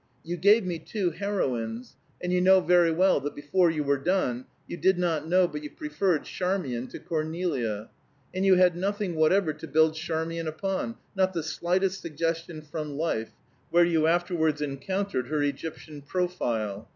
You 0.23 0.35
gave 0.35 0.65
me 0.65 0.79
two 0.79 1.11
heroines, 1.11 1.95
and 2.19 2.33
you 2.33 2.41
know 2.41 2.59
very 2.59 2.91
well 2.91 3.19
that 3.19 3.35
before 3.35 3.69
you 3.69 3.83
were 3.83 3.99
done 3.99 4.45
you 4.67 4.75
did 4.75 4.97
not 4.97 5.27
know 5.27 5.47
but 5.47 5.61
you 5.61 5.69
preferred 5.69 6.23
Charmian 6.23 6.87
to 6.87 6.97
Cornelia. 6.97 7.87
And 8.33 8.43
you 8.43 8.55
had 8.55 8.75
nothing 8.75 9.13
whatever 9.13 9.53
to 9.53 9.67
build 9.67 9.93
Charmian 9.93 10.47
upon, 10.47 10.95
not 11.15 11.33
the 11.33 11.43
slightest 11.43 12.01
suggestion 12.01 12.63
from 12.63 12.97
life, 12.97 13.29
where 13.69 13.85
you 13.85 14.07
afterwards 14.07 14.59
encountered 14.59 15.27
her 15.27 15.43
Egyptian 15.43 16.01
profile! 16.01 16.89